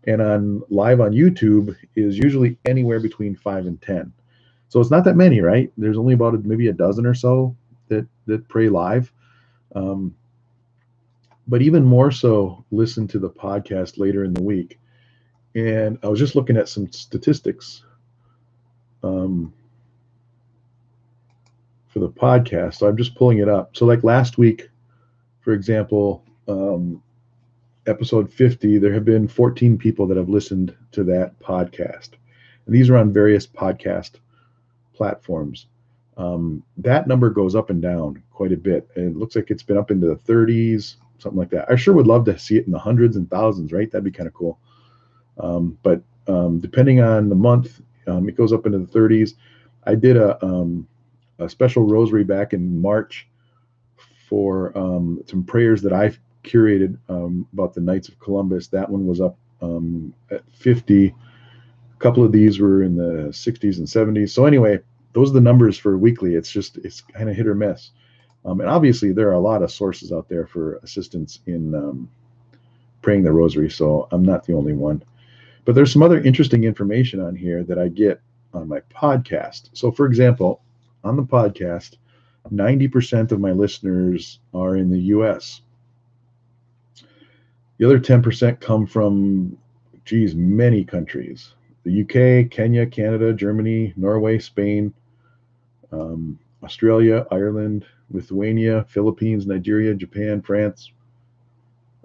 and 0.08 0.22
on 0.22 0.64
live 0.70 1.02
on 1.02 1.12
YouTube 1.12 1.76
is 1.96 2.18
usually 2.18 2.58
anywhere 2.66 3.00
between 3.00 3.36
five 3.36 3.66
and 3.68 3.80
ten. 3.82 4.12
So 4.70 4.80
it's 4.80 4.92
not 4.92 5.04
that 5.04 5.16
many, 5.16 5.42
right? 5.42 5.72
There's 5.78 5.98
only 5.98 6.14
about 6.14 6.44
maybe 6.46 6.68
a 6.68 6.74
dozen 6.74 7.06
or 7.06 7.14
so 7.14 7.56
that 7.90 8.08
that 8.26 8.48
pray 8.48 8.70
live. 8.70 9.12
Um, 9.76 10.16
but 11.48 11.62
even 11.62 11.86
more 11.86 12.12
so, 12.12 12.66
listen 12.72 13.08
to 13.10 13.20
the 13.20 13.30
podcast 13.30 13.98
later 13.98 14.24
in 14.24 14.34
the 14.34 14.42
week. 14.42 14.80
And 15.56 15.98
I 16.04 16.08
was 16.08 16.20
just 16.20 16.36
looking 16.36 16.58
at 16.58 16.70
some 16.70 16.92
statistics 16.92 17.84
um, 19.04 19.54
for 21.88 22.00
the 22.00 22.10
podcast. 22.10 22.76
So 22.76 22.88
I'm 22.88 22.98
just 22.98 23.16
pulling 23.16 23.40
it 23.40 23.50
up. 23.50 23.76
So, 23.76 23.86
like 23.86 24.04
last 24.04 24.38
week, 24.38 24.70
for 25.42 25.54
example, 25.54 26.24
um, 26.48 27.02
episode 27.88 28.32
50, 28.32 28.78
there 28.78 28.94
have 28.94 29.06
been 29.06 29.28
14 29.28 29.78
people 29.78 30.06
that 30.08 30.18
have 30.18 30.30
listened 30.30 30.76
to 30.92 31.04
that 31.06 31.40
podcast. 31.40 32.10
And 32.66 32.76
these 32.76 32.90
are 32.90 32.98
on 32.98 33.14
various 33.14 33.48
podcast 33.48 34.16
platforms. 34.94 35.68
Um, 36.18 36.64
that 36.78 37.08
number 37.08 37.30
goes 37.30 37.56
up 37.56 37.70
and 37.70 37.82
down 37.82 38.22
quite 38.32 38.52
a 38.52 38.58
bit. 38.58 38.90
And 38.96 39.12
it 39.16 39.18
looks 39.18 39.36
like 39.36 39.52
it's 39.52 39.64
been 39.64 39.78
up 39.78 39.92
into 39.92 40.08
the 40.08 40.16
30s, 40.16 40.96
something 41.20 41.40
like 41.40 41.50
that. 41.52 41.70
I 41.72 41.76
sure 41.76 41.94
would 41.94 42.08
love 42.08 42.26
to 42.26 42.38
see 42.38 42.58
it 42.58 42.66
in 42.66 42.72
the 42.72 42.80
hundreds 42.80 43.16
and 43.16 43.30
thousands, 43.30 43.72
right? 43.72 43.90
That'd 43.90 44.04
be 44.04 44.12
kind 44.12 44.28
of 44.28 44.34
cool. 44.34 44.60
Um, 45.40 45.78
but 45.84 46.02
um, 46.28 46.60
depending 46.60 47.00
on 47.00 47.30
the 47.30 47.36
month, 47.36 47.82
um, 48.08 48.28
it 48.28 48.36
goes 48.36 48.52
up 48.52 48.66
into 48.66 48.80
the 48.80 48.86
30s. 49.00 49.36
I 49.86 49.96
did 49.96 50.18
a, 50.18 50.44
um, 50.44 50.88
a 51.40 51.48
special 51.48 51.84
rosary 51.84 52.24
back 52.24 52.54
in 52.54 52.82
March 52.82 53.28
for 54.28 54.78
um, 54.78 55.22
some 55.28 55.44
prayers 55.44 55.82
that 55.84 55.94
I 55.94 56.12
curated 56.48 56.98
um, 57.10 57.48
about 57.54 57.74
the 57.74 57.82
Knights 57.82 58.08
of 58.08 58.20
Columbus. 58.20 58.68
That 58.68 58.90
one 58.90 59.06
was 59.06 59.22
up 59.22 59.38
um, 59.62 60.14
at 60.32 60.42
50. 60.54 61.08
A 61.08 62.00
couple 62.00 62.24
of 62.24 62.32
these 62.32 62.60
were 62.60 62.84
in 62.84 62.96
the 62.96 63.30
60s 63.30 63.78
and 63.78 63.88
70s. 63.88 64.30
So 64.30 64.46
anyway, 64.46 64.80
those 65.14 65.32
are 65.32 65.34
the 65.34 65.42
numbers 65.42 65.78
for 65.78 65.98
weekly. 65.98 66.36
It's 66.36 66.52
just 66.52 66.78
it's 66.78 67.02
kind 67.02 67.30
of 67.30 67.36
hit 67.36 67.48
or 67.48 67.56
miss. 67.56 67.92
Um, 68.46 68.62
and 68.62 68.70
obviously, 68.70 69.12
there 69.12 69.30
are 69.30 69.34
a 69.34 69.40
lot 69.40 69.64
of 69.64 69.72
sources 69.72 70.12
out 70.12 70.30
there 70.30 70.46
for 70.46 70.76
assistance 70.84 71.40
in 71.48 71.76
um, 71.76 72.10
praying 73.02 73.24
the 73.24 73.32
Rosary. 73.32 73.70
So 73.70 74.08
I'm 74.12 74.24
not 74.24 74.46
the 74.46 74.54
only 74.54 74.74
one. 74.74 75.04
But 75.66 75.76
there's 75.76 75.92
some 75.92 76.04
other 76.04 76.22
interesting 76.22 76.64
information 76.64 77.20
on 77.20 77.36
here 77.36 77.64
that 77.64 77.78
I 77.78 77.90
get 77.90 78.22
on 78.54 78.70
my 78.70 78.80
podcast. 78.94 79.70
So, 79.74 79.92
for 79.92 80.06
example, 80.06 80.62
on 81.04 81.18
the 81.18 81.24
podcast, 81.24 81.98
90% 82.54 83.32
of 83.32 83.40
my 83.40 83.52
listeners 83.52 84.40
are 84.54 84.78
in 84.78 84.90
the 84.90 85.00
US. 85.00 85.62
The 87.78 87.86
other 87.86 88.00
10% 88.00 88.60
come 88.60 88.86
from, 88.88 89.58
geez, 90.06 90.36
many 90.36 90.84
countries 90.84 91.54
the 91.84 92.02
UK, 92.02 92.52
Kenya, 92.52 92.86
Canada, 92.86 93.32
Germany, 93.32 93.94
Norway, 93.96 94.40
Spain, 94.40 94.94
um, 95.94 96.38
Australia, 96.62 97.26
Ireland, 97.32 97.86
Lithuania, 98.12 98.86
Philippines, 98.90 99.48
Nigeria, 99.48 99.94
Japan, 99.94 100.42
France. 100.42 100.92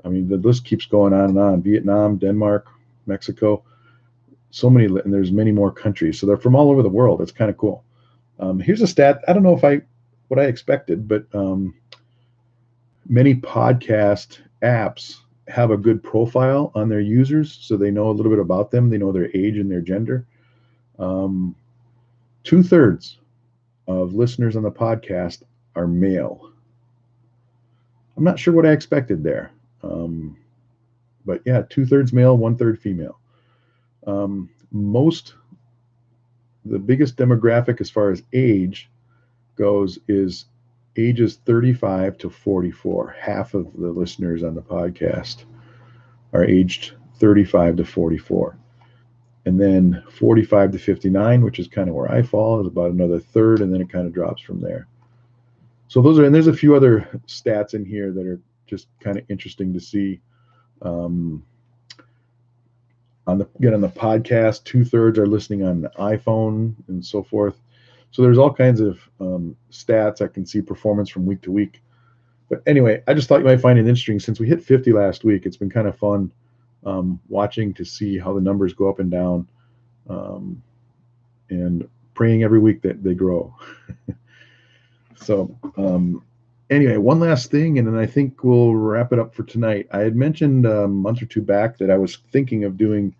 I 0.05 0.09
mean, 0.09 0.29
the 0.29 0.37
list 0.37 0.65
keeps 0.65 0.87
going 0.87 1.13
on 1.13 1.31
and 1.31 1.39
on. 1.39 1.63
Vietnam, 1.63 2.17
Denmark, 2.17 2.69
Mexico, 3.07 3.65
so 4.51 4.71
many, 4.71 4.87
and 4.87 5.13
there's 5.13 5.33
many 5.33 5.51
more 5.51 5.73
countries. 5.73 6.21
So 6.21 6.27
they're 6.27 6.37
from 6.37 6.55
all 6.55 6.71
over 6.71 6.83
the 6.83 6.89
world. 6.89 7.21
It's 7.21 7.33
kind 7.33 7.51
of 7.51 7.57
cool. 7.57 7.83
Um, 8.39 8.61
here's 8.61 8.83
a 8.83 8.87
stat. 8.87 9.21
I 9.27 9.33
don't 9.33 9.43
know 9.43 9.57
if 9.57 9.65
I 9.65 9.81
what 10.29 10.39
I 10.39 10.45
expected, 10.45 11.09
but 11.09 11.27
um, 11.35 11.75
many 13.09 13.35
podcast 13.35 14.39
apps 14.63 15.19
have 15.53 15.71
a 15.71 15.77
good 15.77 16.03
profile 16.03 16.73
on 16.75 16.88
their 16.88 17.01
users, 17.01 17.53
so 17.61 17.77
they 17.77 17.91
know 17.91 18.09
a 18.09 18.12
little 18.12 18.31
bit 18.31 18.38
about 18.38 18.71
them. 18.71 18.88
They 18.88 18.99
know 18.99 19.12
their 19.12 19.35
age 19.37 19.59
and 19.59 19.71
their 19.71 19.83
gender. 19.83 20.27
Um, 20.99 21.55
Two 22.45 22.62
thirds 22.62 23.19
of 23.87 24.15
listeners 24.15 24.57
on 24.57 24.65
the 24.65 24.71
podcast 24.71 25.43
are 25.77 25.87
male. 25.87 26.51
I'm 28.17 28.25
not 28.25 28.38
sure 28.38 28.53
what 28.53 28.67
I 28.67 28.73
expected 28.73 29.23
there. 29.23 29.53
Um, 29.83 30.37
but 31.25 31.41
yeah, 31.47 31.62
two 31.71 31.87
thirds 31.87 32.12
male, 32.12 32.37
one 32.37 32.57
third 32.57 32.81
female. 32.81 33.19
Um, 34.07 34.51
most, 34.73 35.35
the 36.65 36.79
biggest 36.79 37.17
demographic 37.17 37.81
as 37.81 37.91
far 37.91 38.11
as 38.11 38.25
age 38.33 38.91
goes 39.55 39.99
is 40.09 40.47
ages 40.97 41.39
35 41.45 42.19
to 42.19 42.31
44. 42.31 43.17
Half 43.19 43.55
of 43.55 43.73
the 43.77 43.91
listeners 43.91 44.43
on 44.43 44.55
the 44.55 44.63
podcast 44.63 45.45
are 46.33 46.45
aged 46.45 46.93
35 47.17 47.77
to 47.77 47.85
44. 47.85 48.59
And 49.45 49.61
then 49.61 50.03
45 50.11 50.73
to 50.73 50.79
59, 50.79 51.43
which 51.43 51.59
is 51.59 51.67
kind 51.67 51.89
of 51.89 51.95
where 51.95 52.11
I 52.11 52.23
fall, 52.23 52.61
is 52.61 52.67
about 52.67 52.93
another 52.93 53.19
third, 53.19 53.61
and 53.61 53.73
then 53.73 53.81
it 53.81 53.91
kind 53.91 54.07
of 54.07 54.13
drops 54.13 54.43
from 54.43 54.61
there. 54.61 54.87
So 55.89 56.01
those 56.01 56.19
are, 56.19 56.25
and 56.25 56.35
there's 56.35 56.47
a 56.47 56.53
few 56.53 56.77
other 56.77 57.09
stats 57.27 57.75
in 57.75 57.85
here 57.85 58.13
that 58.13 58.27
are 58.27 58.41
just 58.67 58.89
kind 59.01 59.19
of 59.19 59.25
interesting 59.29 59.73
to 59.75 59.81
see. 59.81 60.21
Um, 60.81 61.45
on 63.27 63.39
the 63.39 63.49
again 63.57 63.75
on 63.75 63.81
the 63.81 63.89
podcast, 63.89 64.65
two 64.65 64.85
thirds 64.85 65.19
are 65.19 65.27
listening 65.27 65.63
on 65.63 65.87
iPhone 65.99 66.75
and 66.89 67.05
so 67.05 67.23
forth. 67.23 67.61
So 68.12 68.20
there's 68.22 68.38
all 68.38 68.53
kinds 68.53 68.81
of 68.81 69.01
um, 69.20 69.57
stats. 69.70 70.20
I 70.20 70.29
can 70.29 70.46
see 70.46 70.61
performance 70.61 71.09
from 71.09 71.27
week 71.27 71.40
to 71.42 71.51
week. 71.51 71.83
But 72.48 72.62
anyway, 72.66 73.03
I 73.09 73.14
just 73.14 73.29
thought 73.29 73.40
you 73.40 73.46
might 73.46 73.62
find 73.62 73.79
it 73.79 73.88
interesting 73.88 74.20
since 74.20 74.38
we 74.38 74.46
hit 74.46 74.62
50 74.62 74.92
last 74.92 75.25
week. 75.25 75.46
It's 75.46 75.57
been 75.57 75.70
kind 75.70 75.88
of 75.88 75.98
fun 75.98 76.31
um, 76.85 77.18
watching 77.29 77.72
to 77.75 77.85
see 77.85 78.18
how 78.18 78.35
the 78.35 78.40
numbers 78.40 78.75
go 78.75 78.90
up 78.90 78.98
and 78.98 79.11
down, 79.11 79.48
um, 80.11 80.62
and 81.48 81.88
praying 82.12 82.42
every 82.42 82.59
week 82.59 82.83
that 82.83 83.03
they 83.03 83.14
grow. 83.14 83.55
so 85.16 85.57
um, 85.79 86.22
anyway, 86.68 86.98
one 86.98 87.20
last 87.20 87.51
thing, 87.51 87.79
and 87.79 87.88
then 87.88 87.96
I 87.96 88.05
think 88.05 88.44
we'll 88.44 88.75
wrap 88.75 89.14
it 89.14 89.18
up 89.18 89.35
for 89.35 89.44
tonight. 89.44 89.88
I 89.90 90.01
had 90.01 90.16
mentioned 90.16 90.66
a 90.66 90.87
month 90.87 91.22
or 91.22 91.27
two 91.27 91.40
back 91.40 91.79
that 91.79 91.90
I 91.90 91.96
was 91.96 92.18
thinking 92.31 92.64
of 92.64 92.77
doing 92.77 93.14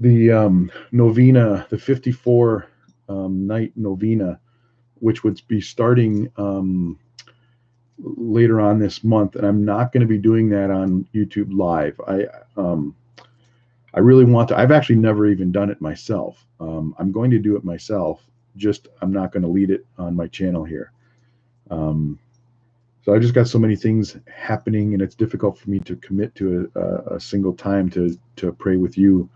the 0.00 0.30
um, 0.30 0.70
novena, 0.92 1.66
the 1.68 1.78
54 1.78 2.66
um, 3.08 3.46
night 3.46 3.72
novena, 3.76 4.38
which 5.00 5.24
would 5.24 5.40
be 5.48 5.60
starting 5.60 6.30
um, 6.36 6.98
later 7.98 8.60
on 8.60 8.78
this 8.78 9.04
month. 9.04 9.36
And 9.36 9.46
I'm 9.46 9.64
not 9.64 9.92
going 9.92 10.02
to 10.02 10.06
be 10.06 10.18
doing 10.18 10.48
that 10.50 10.70
on 10.70 11.06
YouTube 11.14 11.52
Live. 11.52 12.00
I 12.06 12.26
um, 12.56 12.94
I 13.94 14.00
really 14.00 14.24
want 14.24 14.48
to. 14.48 14.58
I've 14.58 14.72
actually 14.72 14.96
never 14.96 15.26
even 15.26 15.50
done 15.50 15.70
it 15.70 15.80
myself. 15.80 16.44
Um, 16.60 16.94
I'm 16.98 17.12
going 17.12 17.30
to 17.30 17.38
do 17.38 17.56
it 17.56 17.64
myself. 17.64 18.22
Just 18.56 18.88
I'm 19.00 19.12
not 19.12 19.32
going 19.32 19.42
to 19.42 19.48
lead 19.48 19.70
it 19.70 19.86
on 19.98 20.14
my 20.14 20.26
channel 20.26 20.64
here. 20.64 20.92
Um, 21.70 22.18
so 23.04 23.14
I 23.14 23.18
just 23.18 23.34
got 23.34 23.46
so 23.46 23.58
many 23.58 23.76
things 23.76 24.16
happening, 24.26 24.92
and 24.92 25.00
it's 25.00 25.14
difficult 25.14 25.56
for 25.58 25.70
me 25.70 25.78
to 25.80 25.96
commit 25.96 26.34
to 26.36 26.70
a, 26.74 27.14
a 27.14 27.20
single 27.20 27.54
time 27.54 27.88
to 27.90 28.18
to 28.36 28.52
pray 28.52 28.76
with 28.76 28.98
you 28.98 29.28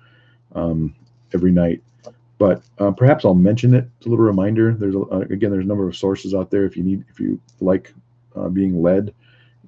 um, 0.54 0.94
every 1.32 1.52
night. 1.52 1.82
But 2.40 2.62
uh, 2.78 2.90
perhaps 2.90 3.26
I'll 3.26 3.34
mention 3.34 3.74
it. 3.74 3.86
It's 3.98 4.06
a 4.06 4.08
little 4.08 4.24
reminder. 4.24 4.72
There's 4.72 4.94
a, 4.94 5.00
uh, 5.00 5.18
again, 5.30 5.50
there's 5.50 5.66
a 5.66 5.68
number 5.68 5.86
of 5.86 5.94
sources 5.94 6.34
out 6.34 6.50
there. 6.50 6.64
If 6.64 6.74
you 6.74 6.82
need, 6.82 7.04
if 7.10 7.20
you 7.20 7.38
like 7.60 7.92
uh, 8.34 8.48
being 8.48 8.80
led 8.80 9.12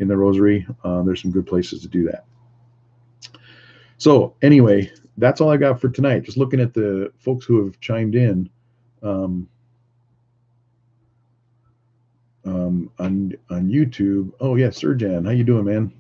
in 0.01 0.09
the 0.09 0.17
Rosary, 0.17 0.67
uh, 0.83 1.03
there's 1.03 1.21
some 1.21 1.31
good 1.31 1.47
places 1.47 1.83
to 1.83 1.89
do 1.89 2.05
that. 2.05 2.25
So 3.99 4.35
anyway, 4.41 4.91
that's 5.19 5.43
all 5.43 5.51
I 5.51 5.59
got 5.59 5.83
for 5.83 5.91
tonight. 5.91 6.23
Just 6.23 6.39
looking 6.39 6.61
at 6.61 6.73
the 6.73 7.13
folks 7.19 7.45
who 7.45 7.63
have 7.63 7.79
chimed 7.81 8.15
in. 8.15 8.49
Um, 9.03 9.47
um, 12.47 12.91
on 12.99 13.35
on 13.51 13.69
YouTube. 13.69 14.33
Oh 14.41 14.57
yeah, 14.57 14.71
Jan, 14.71 15.27
how 15.27 15.31
you 15.31 15.45
doing, 15.45 15.67
man? 15.67 15.93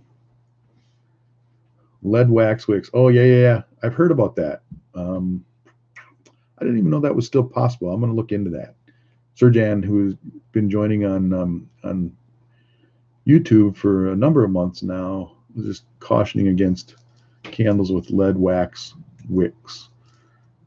Lead 2.03 2.31
wax 2.31 2.67
wicks. 2.67 2.89
Oh 2.95 3.09
yeah, 3.09 3.25
yeah, 3.25 3.41
yeah. 3.41 3.63
I've 3.83 3.95
heard 3.95 4.11
about 4.11 4.35
that. 4.37 4.63
Um, 4.95 5.45
I 6.63 6.65
didn't 6.65 6.79
even 6.79 6.91
know 6.91 7.01
that 7.01 7.17
was 7.17 7.27
still 7.27 7.43
possible. 7.43 7.93
I'm 7.93 7.99
going 7.99 8.13
to 8.13 8.17
look 8.17 8.31
into 8.31 8.51
that. 8.51 8.77
Jan, 9.35 9.83
who's 9.83 10.15
been 10.53 10.71
joining 10.71 11.05
on 11.05 11.33
um, 11.33 11.69
on 11.83 12.17
YouTube 13.27 13.77
for 13.77 14.13
a 14.13 14.17
number 14.17 14.45
of 14.45 14.53
months 14.53 14.85
now, 14.85 15.33
just 15.61 15.83
cautioning 15.99 16.47
against 16.47 16.95
candles 17.43 17.91
with 17.91 18.11
lead 18.11 18.37
wax 18.37 18.95
wicks 19.29 19.89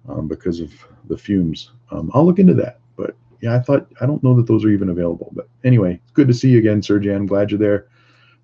um, 0.10 0.28
because 0.28 0.60
of 0.60 0.74
the 1.08 1.18
fumes. 1.18 1.72
Um, 1.92 2.12
I'll 2.14 2.26
look 2.26 2.40
into 2.40 2.54
that. 2.56 2.80
But 2.98 3.16
yeah, 3.42 3.56
I 3.56 3.60
thought 3.60 3.88
I 4.02 4.06
don't 4.06 4.24
know 4.24 4.36
that 4.36 4.48
those 4.48 4.66
are 4.66 4.70
even 4.70 4.90
available. 4.90 5.32
But 5.34 5.48
anyway, 5.64 6.02
it's 6.04 6.12
good 6.12 6.28
to 6.28 6.34
see 6.34 6.50
you 6.50 6.60
again, 6.60 6.82
Jan. 6.82 7.26
Glad 7.28 7.52
you're 7.52 7.60
there. 7.60 7.88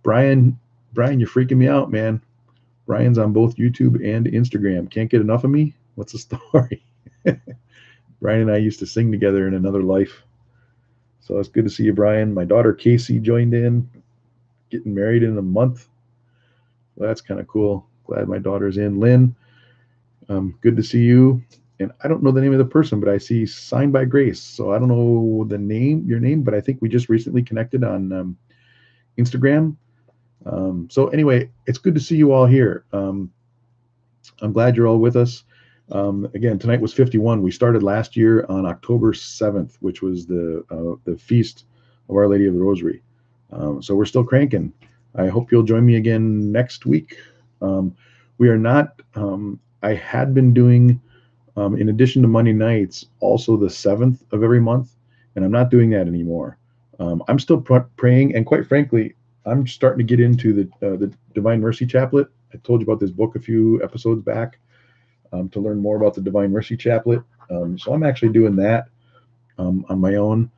Brian, 0.02 0.58
Brian, 0.94 1.20
you're 1.20 1.28
freaking 1.28 1.58
me 1.58 1.68
out, 1.68 1.92
man. 1.92 2.22
Brian's 2.86 3.18
on 3.18 3.34
both 3.34 3.58
YouTube 3.58 3.96
and 4.08 4.28
Instagram. 4.28 4.90
Can't 4.90 5.10
get 5.10 5.20
enough 5.20 5.44
of 5.44 5.52
me. 5.52 5.76
What's 5.96 6.14
the 6.14 6.20
story? 6.52 6.84
Brian 8.22 8.42
and 8.42 8.52
I 8.52 8.58
used 8.58 8.80
to 8.80 8.86
sing 8.86 9.12
together 9.12 9.48
in 9.48 9.54
another 9.54 9.84
life. 9.84 10.24
So 11.20 11.38
it's 11.38 11.50
good 11.50 11.66
to 11.66 11.70
see 11.70 11.84
you, 11.84 11.94
Brian. 11.94 12.34
My 12.34 12.46
daughter 12.46 12.74
Casey 12.74 13.20
joined 13.20 13.54
in, 13.54 13.90
getting 14.70 14.94
married 14.94 15.24
in 15.24 15.38
a 15.38 15.42
month. 15.42 15.88
Well, 16.96 17.08
that's 17.08 17.22
kind 17.22 17.40
of 17.40 17.48
cool. 17.48 17.88
Glad 18.06 18.28
my 18.28 18.40
daughter's 18.40 18.78
in. 18.78 19.00
Lynn, 19.00 19.36
um, 20.30 20.58
good 20.62 20.76
to 20.78 20.84
see 20.84 21.04
you. 21.04 21.44
And 21.80 21.92
I 22.04 22.08
don't 22.08 22.22
know 22.22 22.32
the 22.32 22.42
name 22.42 22.52
of 22.52 22.60
the 22.60 22.66
person, 22.66 23.00
but 23.00 23.10
I 23.10 23.18
see 23.18 23.46
signed 23.46 23.94
by 23.94 24.06
Grace. 24.06 24.40
So 24.40 24.72
I 24.72 24.78
don't 24.80 24.88
know 24.88 25.46
the 25.48 25.58
name, 25.58 26.06
your 26.08 26.20
name, 26.20 26.44
but 26.44 26.54
I 26.54 26.62
think 26.62 26.80
we 26.82 26.90
just 26.90 27.10
recently 27.10 27.42
connected 27.42 27.84
on 27.84 28.12
um, 28.12 28.38
Instagram. 29.18 29.76
Um, 30.46 30.88
so 30.92 31.08
anyway, 31.08 31.50
it's 31.66 31.78
good 31.78 31.96
to 31.96 32.02
see 32.02 32.16
you 32.18 32.34
all 32.34 32.46
here. 32.46 32.86
Um, 32.94 33.32
I'm 34.42 34.54
glad 34.54 34.76
you're 34.76 34.88
all 34.88 35.00
with 35.00 35.16
us. 35.16 35.44
Um, 35.92 36.30
again, 36.34 36.58
tonight 36.58 36.80
was 36.80 36.94
51. 36.94 37.42
We 37.42 37.52
started 37.52 37.84
last 37.84 38.16
year 38.16 38.46
on 38.48 38.66
October 38.66 39.12
7th, 39.12 39.76
which 39.82 40.02
was 40.02 40.26
the 40.26 40.64
uh, 40.72 40.96
the 41.04 41.18
feast 41.18 41.66
of 42.10 42.16
Our 42.16 42.28
Lady 42.28 42.48
of 42.48 42.54
the 42.54 42.62
Rosary. 42.62 43.02
Um, 43.52 43.82
so 43.82 43.96
we're 43.96 44.06
still 44.06 44.24
cranking. 44.24 44.72
I 45.16 45.28
hope 45.28 45.52
you'll 45.52 45.64
join 45.64 45.86
me 45.86 45.96
again 45.96 46.52
next 46.52 46.86
week. 46.86 47.18
Um, 47.62 47.96
we 48.38 48.48
are 48.48 48.58
not. 48.58 49.02
Um, 49.16 49.60
I 49.84 49.94
had 49.94 50.34
been 50.34 50.54
doing, 50.54 51.02
um, 51.58 51.76
in 51.76 51.90
addition 51.90 52.22
to 52.22 52.28
Monday 52.30 52.54
nights, 52.54 53.08
also 53.20 53.58
the 53.58 53.70
seventh 53.70 54.24
of 54.32 54.44
every 54.44 54.62
month, 54.62 54.96
and 55.36 55.44
I'm 55.44 55.52
not 55.52 55.70
doing 55.70 55.90
that 55.90 56.08
anymore. 56.08 56.58
Um, 57.00 57.22
I'm 57.28 57.40
still 57.40 57.60
pr- 57.60 57.90
praying, 57.98 58.36
and 58.36 58.46
quite 58.46 58.66
frankly, 58.66 59.16
I'm 59.46 59.68
starting 59.68 60.06
to 60.06 60.16
get 60.16 60.24
into 60.24 60.54
the 60.54 60.88
uh, 60.88 60.96
the 60.96 61.14
Divine 61.34 61.60
Mercy 61.60 61.86
Chaplet. 61.86 62.28
I 62.54 62.58
told 62.58 62.80
you 62.80 62.86
about 62.86 63.02
this 63.02 63.12
book 63.12 63.36
a 63.36 63.40
few 63.40 63.84
episodes 63.84 64.22
back 64.22 64.58
um, 65.34 65.50
to 65.50 65.60
learn 65.60 65.80
more 65.80 65.98
about 65.98 66.14
the 66.14 66.22
Divine 66.22 66.52
Mercy 66.52 66.78
Chaplet. 66.78 67.24
Um, 67.50 67.78
so 67.78 67.94
I'm 67.94 68.04
actually 68.04 68.34
doing 68.34 68.56
that 68.58 68.88
um, 69.58 69.86
on 69.90 70.00
my 70.00 70.16
own. 70.16 70.50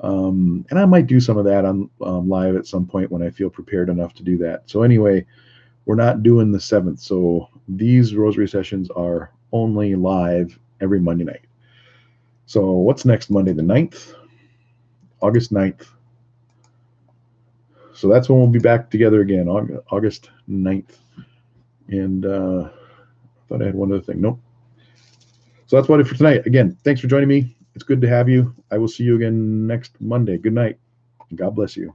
Um, 0.00 0.66
and 0.70 0.78
I 0.78 0.84
might 0.84 1.06
do 1.06 1.20
some 1.20 1.38
of 1.38 1.44
that 1.46 1.64
on 1.64 1.90
um, 2.02 2.28
live 2.28 2.54
at 2.56 2.66
some 2.66 2.86
point 2.86 3.10
when 3.10 3.22
I 3.22 3.30
feel 3.30 3.48
prepared 3.48 3.88
enough 3.88 4.14
to 4.14 4.22
do 4.22 4.36
that. 4.38 4.68
So 4.68 4.82
anyway, 4.82 5.24
we're 5.86 5.94
not 5.94 6.22
doing 6.22 6.52
the 6.52 6.60
seventh. 6.60 7.00
So 7.00 7.48
these 7.68 8.14
rosary 8.14 8.48
sessions 8.48 8.90
are 8.90 9.30
only 9.52 9.94
live 9.94 10.58
every 10.80 11.00
Monday 11.00 11.24
night. 11.24 11.44
So 12.46 12.72
what's 12.72 13.04
next 13.04 13.30
Monday, 13.30 13.52
the 13.52 13.62
9th? 13.62 14.14
August 15.20 15.52
9th. 15.52 15.86
So 17.94 18.08
that's 18.08 18.28
when 18.28 18.38
we'll 18.38 18.48
be 18.48 18.58
back 18.58 18.90
together 18.90 19.22
again, 19.22 19.48
August 19.48 20.30
9th. 20.48 20.98
And 21.88 22.26
uh, 22.26 22.68
Thought 23.48 23.62
I 23.62 23.66
had 23.66 23.74
one 23.74 23.92
other 23.92 24.00
thing. 24.02 24.20
Nope. 24.20 24.40
So 25.66 25.76
that's 25.76 25.88
about 25.88 26.00
it 26.00 26.06
for 26.06 26.14
tonight. 26.14 26.46
Again, 26.46 26.76
thanks 26.84 27.00
for 27.00 27.06
joining 27.06 27.28
me. 27.28 27.56
It's 27.74 27.84
good 27.84 28.00
to 28.00 28.08
have 28.08 28.28
you. 28.28 28.54
I 28.70 28.78
will 28.78 28.88
see 28.88 29.04
you 29.04 29.16
again 29.16 29.66
next 29.66 30.00
Monday. 30.00 30.38
Good 30.38 30.54
night. 30.54 30.78
God 31.34 31.54
bless 31.54 31.76
you. 31.76 31.94